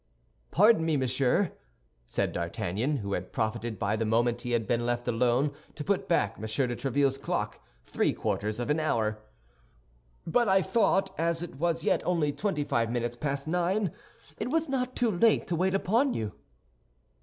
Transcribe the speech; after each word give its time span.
"Pardon 0.49 0.83
me, 0.83 0.97
monsieur," 0.97 1.51
said 2.07 2.33
D'Artagnan, 2.33 2.97
who 2.97 3.13
had 3.13 3.31
profited 3.31 3.77
by 3.77 3.95
the 3.95 4.03
moment 4.03 4.41
he 4.41 4.53
had 4.53 4.65
been 4.65 4.83
left 4.83 5.07
alone 5.07 5.53
to 5.75 5.83
put 5.83 6.07
back 6.07 6.37
M. 6.37 6.41
de 6.41 6.47
Tréville's 6.75 7.19
clock 7.19 7.59
three 7.83 8.11
quarters 8.11 8.59
of 8.59 8.71
an 8.71 8.79
hour, 8.79 9.19
"but 10.25 10.49
I 10.49 10.63
thought, 10.63 11.11
as 11.19 11.43
it 11.43 11.57
was 11.57 11.83
yet 11.83 12.01
only 12.03 12.31
twenty 12.31 12.63
five 12.63 12.89
minutes 12.89 13.15
past 13.15 13.45
nine, 13.47 13.91
it 14.39 14.49
was 14.49 14.67
not 14.67 14.95
too 14.95 15.11
late 15.11 15.45
to 15.45 15.55
wait 15.55 15.75
upon 15.75 16.15
you." 16.15 16.31